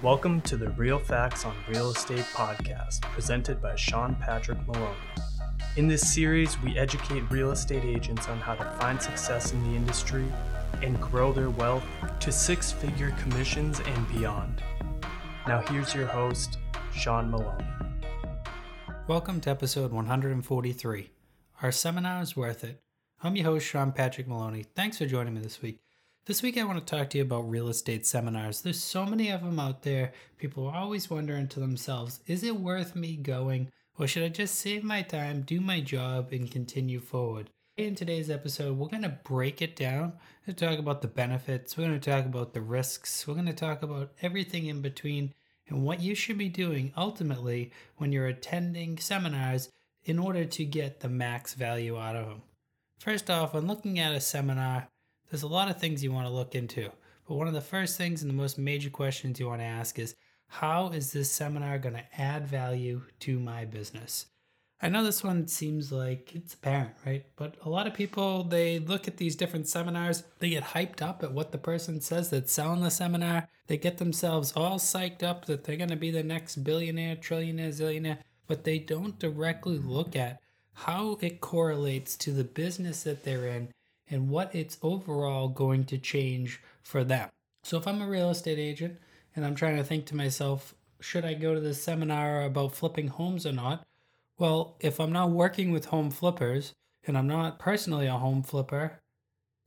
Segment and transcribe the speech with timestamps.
[0.00, 4.94] Welcome to the Real Facts on Real Estate podcast, presented by Sean Patrick Maloney.
[5.76, 9.76] In this series, we educate real estate agents on how to find success in the
[9.76, 10.24] industry
[10.82, 11.82] and grow their wealth
[12.20, 14.62] to six figure commissions and beyond.
[15.48, 16.58] Now, here's your host,
[16.94, 17.66] Sean Maloney.
[19.08, 21.10] Welcome to episode 143.
[21.60, 22.80] Our seminar is worth it.
[23.20, 24.64] I'm your host, Sean Patrick Maloney.
[24.76, 25.80] Thanks for joining me this week.
[26.28, 28.60] This week, I want to talk to you about real estate seminars.
[28.60, 30.12] There's so many of them out there.
[30.36, 33.70] People are always wondering to themselves, is it worth me going?
[33.98, 37.48] Or should I just save my time, do my job, and continue forward?
[37.78, 40.12] In today's episode, we're going to break it down
[40.46, 41.78] and talk about the benefits.
[41.78, 43.26] We're going to talk about the risks.
[43.26, 45.32] We're going to talk about everything in between
[45.66, 49.70] and what you should be doing ultimately when you're attending seminars
[50.04, 52.42] in order to get the max value out of them.
[52.98, 54.88] First off, when looking at a seminar,
[55.30, 56.90] there's a lot of things you want to look into,
[57.26, 59.98] but one of the first things and the most major questions you want to ask
[59.98, 60.14] is
[60.48, 64.26] how is this seminar going to add value to my business?
[64.80, 67.26] I know this one seems like it's apparent, right?
[67.36, 71.22] But a lot of people, they look at these different seminars, they get hyped up
[71.24, 73.48] at what the person says that's selling the seminar.
[73.66, 77.70] They get themselves all psyched up that they're going to be the next billionaire, trillionaire,
[77.70, 80.40] zillionaire, but they don't directly look at
[80.72, 83.68] how it correlates to the business that they're in
[84.10, 87.28] and what it's overall going to change for them.
[87.62, 88.98] So if I'm a real estate agent
[89.36, 93.08] and I'm trying to think to myself, should I go to this seminar about flipping
[93.08, 93.84] homes or not?
[94.38, 96.72] Well, if I'm not working with home flippers
[97.06, 98.98] and I'm not personally a home flipper,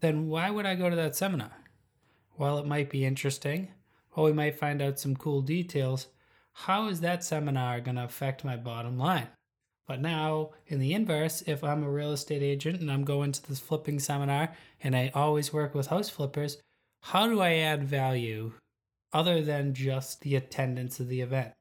[0.00, 1.52] then why would I go to that seminar?
[2.36, 3.68] While it might be interesting,
[4.12, 6.08] or we might find out some cool details,
[6.52, 9.28] how is that seminar going to affect my bottom line?
[9.90, 13.48] But now, in the inverse, if I'm a real estate agent and I'm going to
[13.48, 16.58] this flipping seminar and I always work with house flippers,
[17.02, 18.52] how do I add value
[19.12, 21.54] other than just the attendance of the event?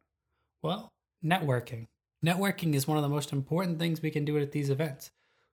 [0.61, 0.89] Well,
[1.25, 1.85] networking.
[2.23, 5.09] Networking is one of the most important things we can do at these events.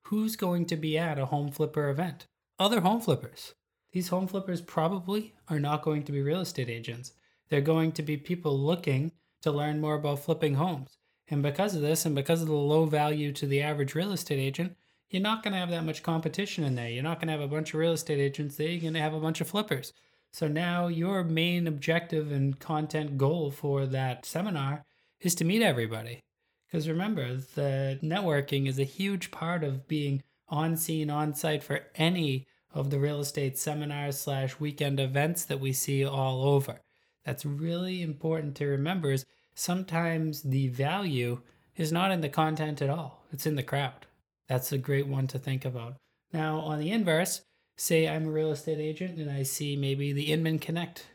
[0.08, 2.26] Who's going to be at a home flipper event?
[2.58, 3.54] Other home flippers.
[3.92, 7.14] These home flippers probably are not going to be real estate agents.
[7.48, 10.98] They're going to be people looking to learn more about flipping homes.
[11.28, 14.38] And because of this, and because of the low value to the average real estate
[14.38, 14.76] agent,
[15.10, 16.88] you're not going to have that much competition in there.
[16.88, 18.68] You're not going to have a bunch of real estate agents there.
[18.68, 19.92] You're going to have a bunch of flippers.
[20.32, 24.84] So now your main objective and content goal for that seminar
[25.20, 26.20] is to meet everybody.
[26.66, 31.80] Because remember, the networking is a huge part of being on scene, on site for
[31.94, 36.80] any of the real estate seminars slash weekend events that we see all over.
[37.24, 39.24] That's really important to remember is
[39.56, 41.40] sometimes the value
[41.74, 44.06] is not in the content at all, it's in the crowd.
[44.48, 45.96] That's a great one to think about.
[46.32, 47.42] Now, on the inverse,
[47.76, 51.06] say I'm a real estate agent and I see maybe the Inman Connect.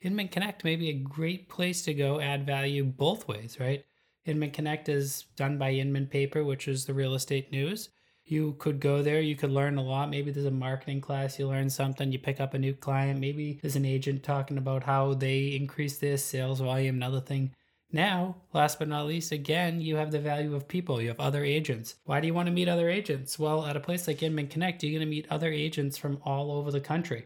[0.00, 3.84] Inman Connect may be a great place to go add value both ways, right?
[4.24, 7.88] Inman Connect is done by Inman Paper, which is the real estate news.
[8.24, 10.10] You could go there, you could learn a lot.
[10.10, 13.18] Maybe there's a marketing class, you learn something, you pick up a new client.
[13.18, 17.54] Maybe there's an agent talking about how they increase their sales volume, another thing
[17.90, 21.00] now, last but not least, again, you have the value of people.
[21.00, 21.94] You have other agents.
[22.04, 23.38] Why do you want to meet other agents?
[23.38, 26.52] Well, at a place like Inman Connect, you're going to meet other agents from all
[26.52, 27.24] over the country.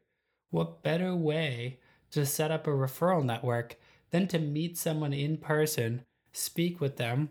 [0.50, 1.80] What better way
[2.12, 3.76] to set up a referral network
[4.10, 7.30] than to meet someone in person, speak with them,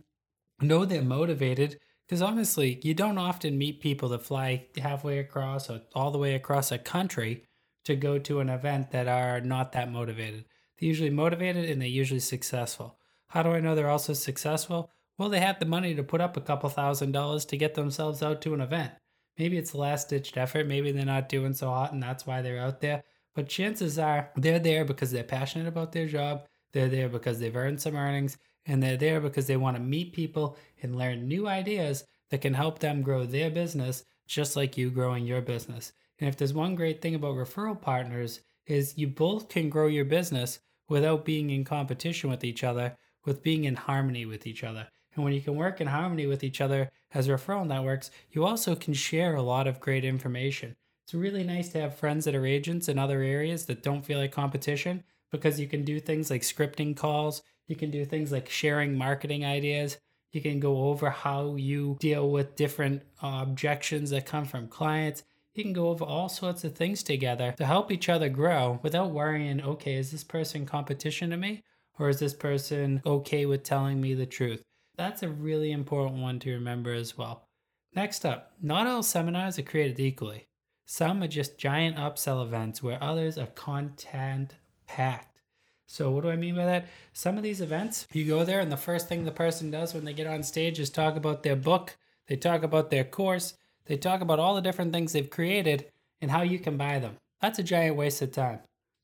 [0.60, 1.80] know they're motivated?
[2.06, 6.36] Because honestly, you don't often meet people that fly halfway across or all the way
[6.36, 7.46] across a country
[7.86, 10.44] to go to an event that are not that motivated.
[10.78, 12.98] They're usually motivated and they're usually successful.
[13.32, 14.92] How do I know they're also successful?
[15.18, 18.22] Well, they have the money to put up a couple thousand dollars to get themselves
[18.22, 18.92] out to an event.
[19.38, 20.68] Maybe it's a last ditched effort.
[20.68, 23.04] Maybe they're not doing so hot and that's why they're out there.
[23.34, 26.46] But chances are they're there because they're passionate about their job.
[26.74, 28.38] They're there because they've earned some earnings.
[28.66, 32.54] And they're there because they want to meet people and learn new ideas that can
[32.54, 35.94] help them grow their business just like you growing your business.
[36.20, 40.06] And if there's one great thing about referral partners is you both can grow your
[40.06, 44.88] business without being in competition with each other with being in harmony with each other.
[45.16, 48.76] And when you can work in harmony with each other as referral networks, you also
[48.76, 50.76] can share a lot of great information.
[51.04, 54.20] It's really nice to have friends that are agents in other areas that don't feel
[54.20, 58.50] like competition because you can do things like scripting calls, you can do things like
[58.50, 59.98] sharing marketing ideas,
[60.32, 65.24] you can go over how you deal with different uh, objections that come from clients.
[65.54, 69.12] You can go over all sorts of things together to help each other grow without
[69.12, 71.64] worrying, okay, is this person competition to me?
[72.02, 74.64] Or is this person okay with telling me the truth?
[74.98, 77.46] That's a really important one to remember as well.
[77.94, 80.48] Next up, not all seminars are created equally.
[80.88, 84.56] Some are just giant upsell events where others are content
[84.88, 85.42] packed.
[85.86, 86.88] So, what do I mean by that?
[87.14, 90.04] Some of these events, you go there, and the first thing the person does when
[90.04, 93.54] they get on stage is talk about their book, they talk about their course,
[93.86, 95.86] they talk about all the different things they've created
[96.20, 97.18] and how you can buy them.
[97.42, 98.62] That's a giant waste of time.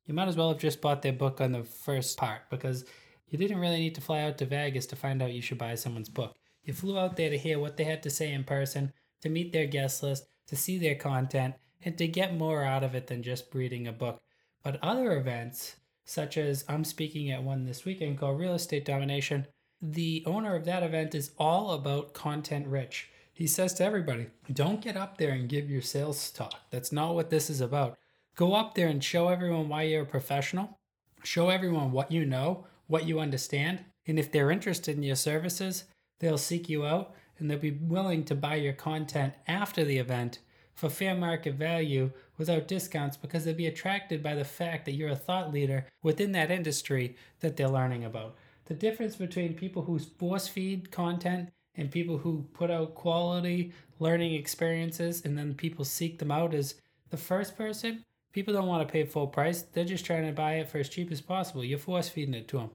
[0.07, 2.85] You might as well have just bought their book on the first part because
[3.27, 5.75] you didn't really need to fly out to Vegas to find out you should buy
[5.75, 6.37] someone's book.
[6.63, 9.51] You flew out there to hear what they had to say in person, to meet
[9.51, 13.21] their guest list, to see their content, and to get more out of it than
[13.21, 14.21] just reading a book.
[14.63, 15.75] But other events,
[16.05, 19.45] such as I'm speaking at one this weekend called Real Estate Domination,
[19.81, 23.09] the owner of that event is all about content rich.
[23.33, 26.55] He says to everybody, don't get up there and give your sales talk.
[26.71, 27.97] That's not what this is about.
[28.37, 30.77] Go up there and show everyone why you're a professional.
[31.23, 33.83] Show everyone what you know, what you understand.
[34.05, 35.85] And if they're interested in your services,
[36.19, 40.37] they'll seek you out and they'll be willing to buy your content after the event
[40.75, 45.09] for fair market value without discounts because they'll be attracted by the fact that you're
[45.09, 48.35] a thought leader within that industry that they're learning about.
[48.65, 54.35] The difference between people who force feed content and people who put out quality learning
[54.35, 56.75] experiences and then people seek them out is
[57.09, 58.03] the first person,
[58.37, 59.63] people don't want to pay full price.
[59.63, 61.63] They're just trying to buy it for as cheap as possible.
[61.63, 62.69] You're force feeding it to them.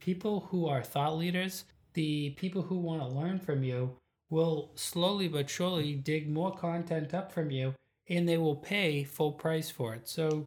[0.00, 3.96] People who are thought leaders, the people who want to learn from you,
[4.30, 7.74] will slowly but surely dig more content up from you
[8.08, 10.08] and they will pay full price for it.
[10.08, 10.46] So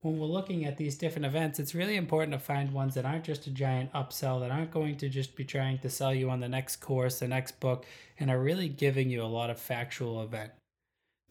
[0.00, 3.22] when we're looking at these different events, it's really important to find ones that aren't
[3.22, 6.40] just a giant upsell, that aren't going to just be trying to sell you on
[6.40, 7.86] the next course, the next book,
[8.18, 10.50] and are really giving you a lot of factual event.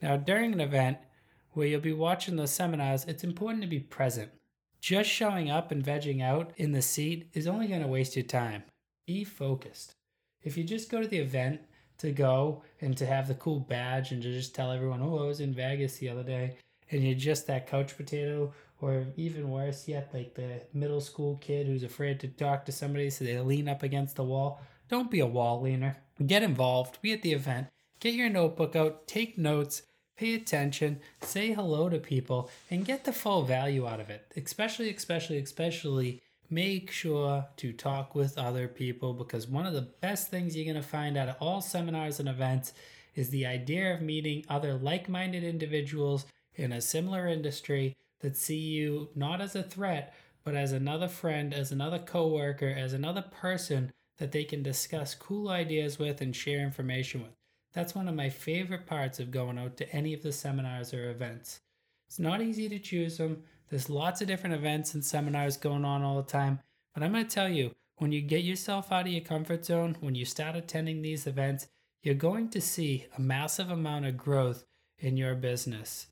[0.02, 1.00] Now, during an event
[1.58, 4.30] where you'll be watching those seminars, it's important to be present.
[4.80, 8.26] Just showing up and vegging out in the seat is only going to waste your
[8.26, 8.64] time.
[9.08, 9.96] Be focused.
[10.44, 11.62] If you just go to the event
[11.98, 15.26] to go and to have the cool badge and to just tell everyone, oh, I
[15.26, 16.58] was in Vegas the other day,
[16.92, 21.66] and you're just that couch potato, or even worse yet, like the middle school kid
[21.66, 24.62] who's afraid to talk to somebody so they lean up against the wall.
[24.90, 25.98] Don't be a wall leaner.
[26.24, 27.68] Get involved, be at the event,
[28.00, 29.82] get your notebook out, take notes,
[30.18, 34.32] pay attention, say hello to people, and get the full value out of it.
[34.36, 40.30] Especially, especially, especially make sure to talk with other people because one of the best
[40.30, 42.74] things you're going to find out of all seminars and events
[43.16, 46.26] is the idea of meeting other like minded individuals
[46.56, 50.14] in a similar industry that see you not as a threat,
[50.44, 55.50] but as another friend, as another coworker, as another person that they can discuss cool
[55.50, 57.37] ideas with and share information with.
[57.78, 61.12] That's one of my favorite parts of going out to any of the seminars or
[61.12, 61.60] events.
[62.08, 63.44] It's not easy to choose them.
[63.70, 66.58] There's lots of different events and seminars going on all the time.
[66.96, 69.96] But I'm going to tell you, when you get yourself out of your comfort zone,
[70.00, 71.68] when you start attending these events,
[72.02, 74.66] you're going to see a massive amount of growth
[74.98, 76.08] in your business.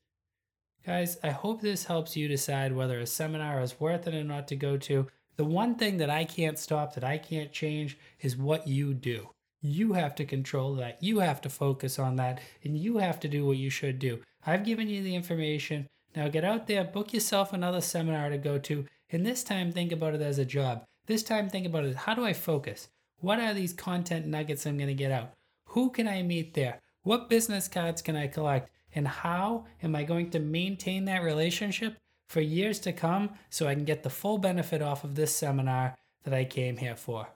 [0.85, 4.47] Guys, I hope this helps you decide whether a seminar is worth it or not
[4.49, 5.07] to go to.
[5.35, 9.31] The one thing that I can't stop, that I can't change, is what you do.
[9.67, 11.01] You have to control that.
[11.01, 12.39] You have to focus on that.
[12.63, 14.21] And you have to do what you should do.
[14.45, 15.87] I've given you the information.
[16.15, 19.91] Now get out there, book yourself another seminar to go to, and this time think
[19.91, 20.85] about it as a job.
[21.07, 22.87] This time think about it how do I focus?
[23.19, 25.31] What are these content nuggets I'm going to get out?
[25.69, 26.79] Who can I meet there?
[27.01, 28.69] What business cards can I collect?
[28.93, 31.97] And how am I going to maintain that relationship
[32.29, 35.95] for years to come so I can get the full benefit off of this seminar
[36.23, 37.27] that I came here for?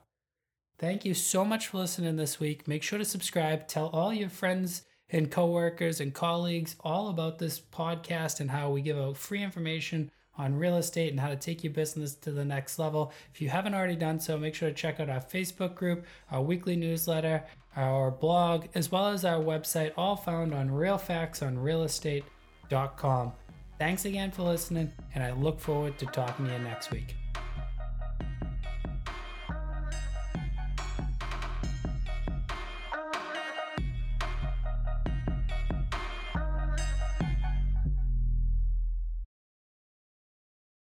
[0.79, 2.65] Thank you so much for listening this week.
[2.65, 7.59] Make sure to subscribe, tell all your friends and coworkers and colleagues all about this
[7.59, 11.65] podcast and how we give out free information on real estate and how to take
[11.65, 13.11] your business to the next level.
[13.33, 16.41] If you haven't already done so, make sure to check out our Facebook group, our
[16.41, 17.43] weekly newsletter,
[17.75, 23.33] our blog, as well as our website, all found on realfactsonrealestate.com.
[23.77, 27.17] Thanks again for listening, and I look forward to talking to you next week.